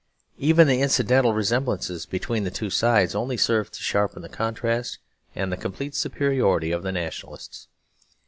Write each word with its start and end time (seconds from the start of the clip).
Even 0.39 0.65
the 0.67 0.81
incidental 0.81 1.31
resemblances 1.31 2.07
between 2.07 2.43
the 2.43 2.49
two 2.49 2.71
sides 2.71 3.13
only 3.13 3.37
served 3.37 3.73
to 3.75 3.83
sharpen 3.83 4.23
the 4.23 4.29
contrast 4.29 4.97
and 5.35 5.51
the 5.51 5.55
complete 5.57 5.93
superiority 5.93 6.71
of 6.71 6.81
the 6.81 6.91
nationalists. 6.91 7.67